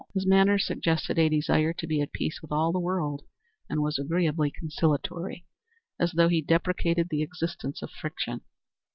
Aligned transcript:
His 0.15 0.25
manner 0.25 0.57
suggested 0.57 1.19
a 1.19 1.29
desire 1.29 1.73
to 1.73 1.85
be 1.85 2.01
at 2.01 2.11
peace 2.11 2.41
with 2.41 2.51
all 2.51 2.71
the 2.71 2.79
world 2.79 3.21
and 3.69 3.83
was 3.83 3.99
agreeably 3.99 4.49
conciliatory, 4.49 5.45
as 5.99 6.13
though 6.13 6.27
he 6.27 6.41
deprecated 6.41 7.09
the 7.11 7.21
existence 7.21 7.83
of 7.83 7.91
friction. 7.91 8.41